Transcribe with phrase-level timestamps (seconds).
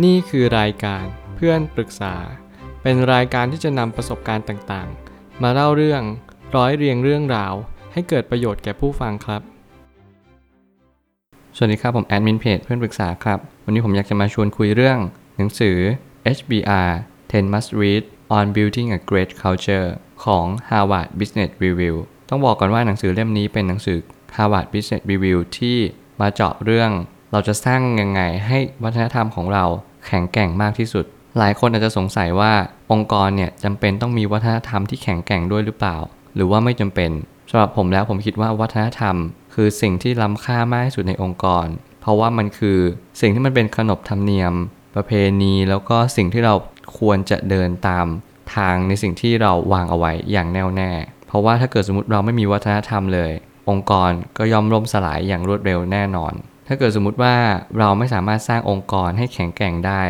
[0.00, 1.04] นี่คือรายการ
[1.36, 2.14] เพื่อนปรึกษา
[2.82, 6.02] เป็นรายการที่จะนำประสบการณ์ต่างๆ มาเล่าเรื่อง
[6.56, 7.54] ร้อยเรียงเรื่องราว
[7.92, 9.42] ให้เกิดประโยชน์แก่ผู้ฟังครับ
[11.56, 14.98] สวัสดีครับ ผมแอดมินเพจเพื่อนปรึกษาครับ วันนี้ผมอยากจะมาชวนคุยเรื่อง
[15.36, 15.76] หนังสือ
[16.36, 16.90] HBR
[17.20, 18.02] 10 Must Read
[18.36, 19.88] on Building a Great Culture
[20.24, 21.96] ของ Harvard Business Review
[22.28, 23.98] ต้องบอกก่อนว่าหนังสือเล่มนี้เป็นหนังสือ
[24.36, 25.78] Harvard Business Review ที่
[26.20, 26.90] มาเจาะเรื่อง
[27.32, 29.64] เราจะสร้างยังไงให้วัฒนธรรมของเรา
[30.06, 31.04] แข็งแกร่งมากที่สุด
[31.38, 32.52] หลายคนอาจจะสงสัยว่า
[32.92, 35.96] องค์กรเนี่ยจำเป็นต้องมีวัฒนธรรมที่แข็งแกร่งด้วยหรือเปล่า
[36.34, 37.10] หรือว่าไม่จำเป็น
[37.50, 39.16] สำหรับผมแล้วผมคิดว่าวัฒนธรรม
[39.54, 41.66] คือสิ่งที่ล้ำค่ามากที่สุดในองค์กร
[42.00, 42.78] เพราะว่ามันคือ
[43.20, 44.54] สิ่งที่มันเป็นขนบธรรมเนียม
[44.94, 46.54] ประเพณีแล้วก็สิ่งที่เรา
[46.98, 48.06] ควรจะเดินตาม
[48.54, 50.90] ทางในสิ่งที่เราวางเอาไว้อย่างแน่วแน่
[51.26, 53.32] เพราะว่าถ้าเกิดสมมติเราไม่มีวัฒนธรรมเลย
[53.70, 56.34] องค์กรก็ย่อมล่มสลายอย่างรวดเร็วแน่นอน
[56.66, 57.36] ถ้าเกิดสมมุติว่า
[57.78, 60.02] เราไม่สามารถสร้างองค์กรให้แข็งแกร่งได้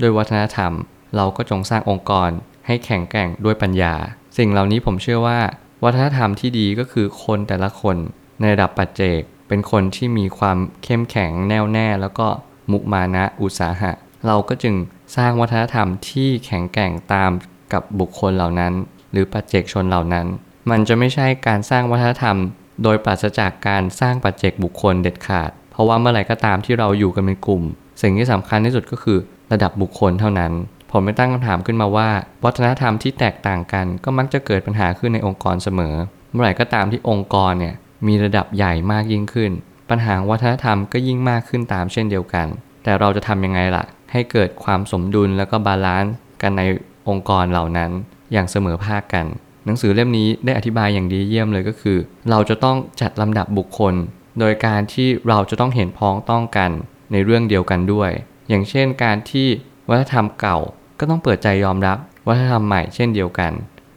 [0.00, 0.72] ด้วยวัฒนธรรม
[1.16, 2.30] เราก็จงสร้างองค์กร
[2.66, 3.94] ให้แข็งแกร่งด้วยปัญญา
[4.38, 5.40] สิ่งเหล่านี้ผมเชื่อว่า
[5.84, 7.96] วัฒนธรรมที่ดีก็คือคนแต่ละคน
[8.40, 12.28] ในระดับปัจเจก เป็นคนที่มีความเข้มแข็งแน่วแน่ แล้วก็
[12.70, 13.92] มุมานะอุตสาหะ
[14.26, 14.74] เราก็จึง
[15.16, 17.30] สร้างวัฒนธรรมที่แข็งแกร่งตาม
[17.72, 18.72] กับบุคคลเหล่านั้น
[19.12, 20.26] หรือปัจเจกชนเหล่านั้น
[20.70, 22.36] มันจะไม่ใช่การสร้างวัฒนธรรม
[22.82, 27.62] โดยปราศจากการสร้างปัจเจกบุคคลเด็ดขาด เพราะว่าเมื่อไหร่ก็ตามที่เราอยู่กันเป็นกลุ่ม
[28.02, 29.18] สิ่งที่สำคัญที่สุดก็คือ
[29.52, 30.52] ระดับบุคคลเท่านั้น
[30.90, 32.08] ผมไม่ตั้งคำถามขึ้นมาว่า
[32.44, 35.94] วัฒนธรรมที่แตกต่างกันก็มักจะเกิดปัญหาขึ้นในองค์กรเสมอ
[36.32, 37.74] เมื่อไหร่ก็ตามที่องค์กรเนี่ย
[38.06, 39.50] มีระดับใหญ่มากยิ่งขึ้น
[39.90, 42.46] ปัญหาวัฒนธรรมก็ยิ่งมากขึ้นตามเช่นเดียวกัน
[42.82, 46.12] แต่เราจะทำยังไงล่ะ ให้เกิดความสมดุลแล้วก็ balance
[46.42, 46.62] กันใน
[47.08, 47.90] องค์กรเหล่านั้น
[48.32, 49.26] อย่างเสมอภาคกัน
[49.64, 51.98] หนังสือเล่มนี้ได้อธิบายอย่างดีเยี่ยมเลยก็คือ
[52.30, 53.94] เราจะต้องจัดลำดับบุคคล
[54.40, 56.70] โดยการที่เราจะต้องเห็นพ้องต้องกัน
[57.12, 58.10] ในเรื่องเดียวกันด้วย
[58.48, 59.48] อย่างเช่นการที่
[59.88, 60.58] วัฒนธรรมเก่า
[60.98, 63.52] ก็ต้องเปิดใจยอมรับวัฒนธรรมใหม่เช่นเดียวกัน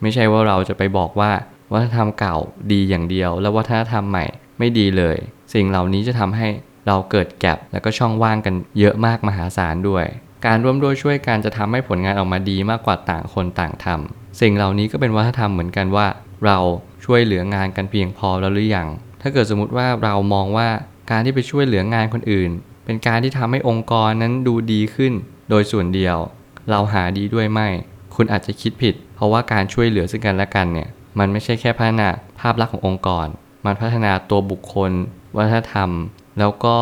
[0.00, 1.32] ไม่ใช่ว่าเราจะไปบอกว่า
[1.72, 2.36] วัฒนธรรมเก่า
[2.72, 4.24] ดีอย่างเดียว แล้ววัฒนธรรมใหม่
[4.58, 5.16] ไม่ดีเลย
[5.54, 6.48] สิ่งเหล่านี้จะทำให้
[6.86, 10.04] เราเกิดแกลบและก็ช่องว่างกันเยอะมากมหาศาลด้วย
[10.46, 16.06] การร่วมด้วยช่วยกันจะทำให้ผลงานออกมาดีมากกว่าต่างคนต่างทำสิ่งเหล่านี้ก็เป็นวัฒนธรรมเหมือนกันว่า
[16.44, 16.58] เรา
[17.04, 18.88] ช่วยเหลืองานกันเพียงพอแล้วหรือยัง
[19.26, 20.68] ถ้าเกิดสมมติว่าเรามองว่า
[21.10, 22.50] การที่ไปช่วยเหลืองานคนอื่น
[22.84, 25.12] เป็นการที่ทำให้องค์กรนั้นดูดีขึ้น
[25.50, 26.16] โดยส่วนเดียว
[26.70, 27.68] เราหาดีด้วยไม่
[28.14, 32.08] คุณอาจจะคิดผิด เพราะว่าการช่วยเหลือซึ่งกันและกันเนี่ยมันไม่ใช่แค่พัฒนา
[32.40, 33.26] ภาพลักษณ์ขององค์กร
[33.66, 34.90] มันพัฒนาตัวบุคคล
[35.36, 35.90] วัฒนธรรม
[36.38, 36.76] แล้วก็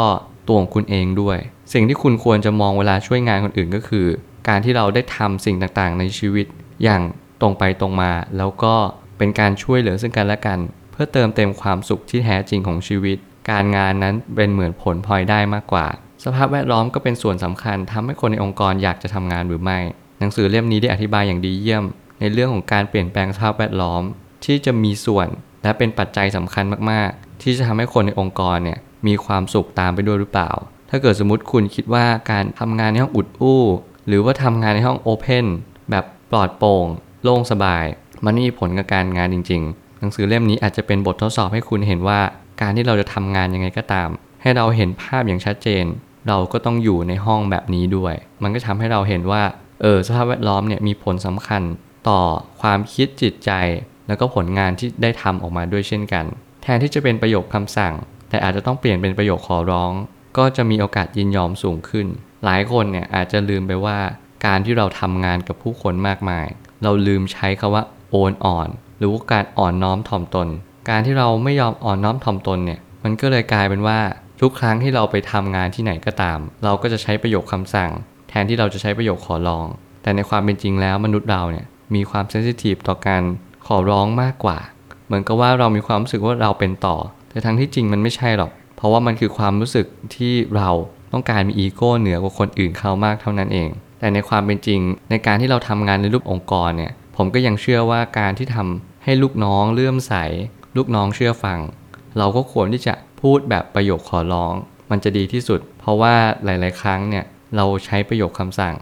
[0.47, 1.38] ตัวของคุณเองด้วย
[1.72, 4.06] สิ่งที่คุณควรจะมองเวลาช่วยงานคนอื่นก็คือ
[4.48, 6.47] การที่เราได้ทำสิ่งต่างๆ ในชีวิต
[6.82, 7.03] อย่าง
[7.41, 8.74] ตรงไปตรงมา แล้วก็
[9.19, 10.59] เป็นการช่วยเหลือซึ่งกันและกัน
[11.02, 13.18] พื่อเติมเต็มความสุขที่แท้จริงของชีวิต
[13.50, 15.86] การงานนั้นเป็นเหมือนผลพลอยได้มากกว่า
[16.24, 19.78] สภาพแวดล้อมก็เป็นส่วนสำคัญทำให้คนในองค์กรอยากจะทำงานหรือไม่
[20.18, 21.84] หนังสือเล่มนี้ได้อธิบายอย่างดีเยี่ยม
[22.20, 24.02] ในเรื่องของการเปลี่ยนแปลงสภาพแวดล้อม
[24.44, 25.28] ที่จะมีส่วน
[25.62, 30.50] และเป็นปัจจัยสำคัญมากๆ ที่จะทำให้คนในองค์กรเนี่ยมีความสุขตามไปด้วยหรือเปล่า
[30.91, 33.62] ถ้าเกิดสมมติคุณคิดว่าการทำงานในห้องอุดอู้
[34.06, 35.46] หรือว่าทำงานในห้องโอเพน
[35.91, 36.86] แบบปลอดโปร่ง
[37.22, 37.84] โล่งสบาย
[38.24, 42.20] มันไม่มีผลกับการงานจริงๆ หนังสือเล่มนี้อาจจะเป็นบททดสอบให้คุณเห็นว่า
[42.60, 44.08] การที่เราจะทำงานยังไงก็ตาม
[44.42, 45.84] ให้เราเห็นภาพอย่างชัดเจน
[46.28, 49.42] เราก็ต้องอยู่ในห้องแบบนี้ด้วย มันก็ทำให้เราเห็นว่า
[49.82, 51.62] เออสภาพแวดล้อมเนี่ยมีผลสำคัญ
[52.08, 52.20] ต่อ
[52.60, 53.50] ความคิดจิตใจ
[54.08, 56.24] แล้วก็ผลงานที่ได้ทำออกมาด้วยเช่นกัน
[56.62, 57.94] แทนที่จะเป็นประโยคคำสั่ง
[58.28, 59.92] แต่อาจจะต้องเปลี่ยนเป็นประโยคขอร้อง
[60.38, 62.06] ก็จะมีโอกาสยินยอมสูงขึ้น
[62.44, 63.98] หลายคนเนี่ยอาจจะลืมไปว่า
[64.46, 66.46] การที่เราทำงานกับผู้คนมากมาย
[66.82, 68.68] เราลืมใช้คาว่าโอนอ่อน
[69.02, 70.48] หรือว่าการอ่อนน้อมถ่อมตน
[70.90, 73.98] การที่เราไม่ยอมอ่อนน้อมถ่อมตนเนี่ย มันก็เลยกลายเป็นว่า
[74.40, 77.91] ทุกครั้งที่เราไปทำงานที่ไหนก็ตาม เราก็จะใช้ประโยคคำสั่ง
[78.28, 79.66] แทนที่เราจะใช้ประโยคขอร้อง
[80.02, 83.22] แต่ในความเป็นจริงแล้วมนุษย์เราเนี่ยมีความเซนซิทีฟต่อการ
[83.66, 84.58] ขอร้องมากกว่า
[85.06, 86.96] เหมือนกับว่าเรามีความรู้สึกว่าเราเป็นต่อ
[87.30, 89.86] แต่ทั้งที่จริงมันไม่ใช่หรอก เพราะว่ามันคือความรู้สึก
[90.16, 90.70] ที่เรา
[91.12, 93.68] ต้องการมีอีโก้เหนือกว่าคนอื่นเขามากเท่านั้นเอง
[93.98, 94.80] แต่ในความเป็นจริง
[95.10, 100.15] ในการที่เราทำงานในรูปองค์กรเนี่ยผมก็ยังเชื่อว่าการที่ทำ ให้ลูกน้องเลื่อมใส
[100.77, 101.59] ลูกน้องเชื่อฟัง
[102.19, 104.54] เราก็ควรที่จะพูดแบบประโยคขอร้อง
[104.91, 106.15] มันจะดีที่สุด เพราะว่า
[106.45, 107.25] หลาย ๆ ครั้งเนี่ย
[107.57, 108.75] เราใช้ประโยคคำสั่ง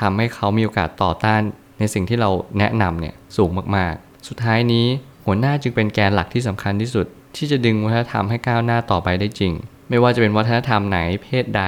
[0.00, 1.42] ทำให้เขามีโอกาสต่อต้าน
[1.78, 4.86] ในสิ่งที่เราแนะนำเนี่ยสูงมาก ๆ สุดท้ายนี้
[5.24, 9.52] หัวหน้าจึงเป็นแกนหลักที่สำคัญที่สุด ที่จะดึงวัฒนธรรมให้ก้าวหน้าต่อไปได้จริง
[9.88, 11.62] ไม่ว่าจะเป็นวัฒนธรรมไหนเพศใด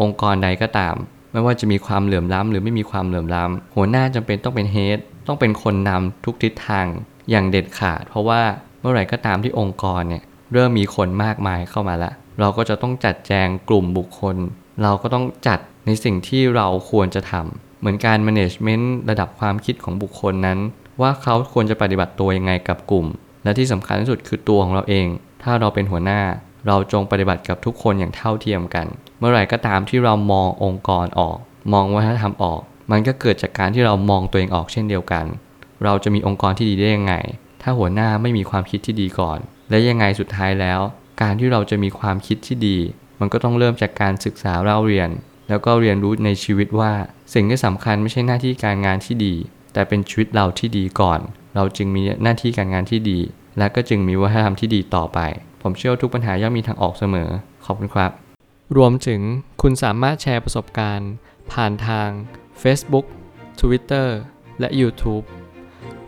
[0.00, 0.94] องค์กรใดก็ตาม
[1.32, 6.86] ไม่ว่าจะมีความเหลื่อมล้ำหรือไม่มีความเหลื่อมล้ำหัวหน้าจำเป็นต้องเป็นเฮดต้องเป็นคนนำทุกทิศทาง
[7.32, 8.42] อย่างเด็ดขาด เพราะว่า
[8.80, 14.36] เมื่อไหร่ก็ตามที่องค์กรเนี่ยเริ่มมีคนมากมายเข้ามาละ เราก็จะต้องจัดแจงกลุ่มบุคคล
[14.82, 20.58] เราก็ต้องจัดในสิ่งที่เราควรจะทำเหมือนการ management ระดับความคิดของบุคคลนั้น
[21.00, 23.06] ว่าเขาควรจะปฏิบัติตัวยังไงกับกลุ่ม
[23.44, 25.06] และที่สำคัญที่สุดคือตัวของเราเอง
[25.42, 26.20] ถ้าเราเป็นหัวหน้า
[26.66, 28.86] เราจงปฏิบัติกับทุกคนอย่างเท่าเทียมกัน
[29.18, 31.36] เมื่อไหร่ก็ตามที่เรามององค์กรออก
[31.72, 35.24] มองวัฒนธรรมออก มันก็เกิดจากการที่เรามองตัวเองออกเช่นเดียวกัน
[35.84, 37.14] เราจะมีองค์กรที่ดีได้ยังไง
[37.62, 39.38] ถ้าหัวหน้าไม่มีความคิดที่ดีก่อน
[39.70, 40.80] และยังไงสุดท้ายแล้ว
[41.22, 42.78] การที่เราจะมีความคิดที่ดี
[43.20, 45.10] มันก็ต้องเริ่มจากการศึกษาเล่าเรียน
[45.48, 46.92] แล้วก็เรียนรู้ในชีวิตว่า
[47.34, 49.34] สิ่งที่สำคัญไม่ใช่หน้าที่การงานที่ดี
[49.72, 51.20] แต่เป็นชีวิตเราที่ดีก่อน
[51.54, 53.18] เราจึงมีหน้าที่การงานที่ดี
[53.58, 55.18] และก็จึงมีวัฒนธรรมที่ดีต่อไป
[55.62, 57.28] ผมเชื่อทุกปัญหาย่อมมีทางออกเสมอ
[57.64, 58.10] ขอบคุณครับ
[58.76, 59.20] รวมถึง
[59.62, 61.10] คุณสามารถแชร์ประสบการณ์
[61.52, 62.08] ผ่านทาง
[62.62, 63.06] Facebook
[63.60, 64.08] Twitter
[64.60, 65.24] และ YouTube